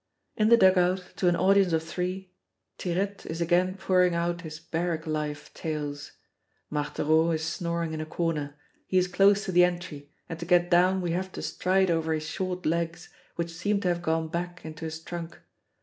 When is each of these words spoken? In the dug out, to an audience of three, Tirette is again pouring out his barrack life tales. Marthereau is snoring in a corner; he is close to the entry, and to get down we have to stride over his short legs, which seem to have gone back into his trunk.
In 0.35 0.49
the 0.49 0.57
dug 0.57 0.79
out, 0.79 1.11
to 1.17 1.27
an 1.27 1.35
audience 1.35 1.73
of 1.73 1.83
three, 1.83 2.31
Tirette 2.79 3.23
is 3.27 3.39
again 3.39 3.77
pouring 3.77 4.15
out 4.15 4.41
his 4.41 4.59
barrack 4.59 5.05
life 5.05 5.53
tales. 5.53 6.13
Marthereau 6.71 7.29
is 7.35 7.45
snoring 7.45 7.93
in 7.93 8.01
a 8.01 8.05
corner; 8.07 8.55
he 8.87 8.97
is 8.97 9.07
close 9.07 9.45
to 9.45 9.51
the 9.51 9.63
entry, 9.63 10.09
and 10.27 10.39
to 10.39 10.45
get 10.47 10.71
down 10.71 11.01
we 11.01 11.11
have 11.11 11.31
to 11.33 11.43
stride 11.43 11.91
over 11.91 12.13
his 12.15 12.25
short 12.25 12.65
legs, 12.65 13.09
which 13.35 13.51
seem 13.53 13.79
to 13.81 13.89
have 13.89 14.01
gone 14.01 14.27
back 14.27 14.65
into 14.65 14.85
his 14.85 14.99
trunk. 14.99 15.39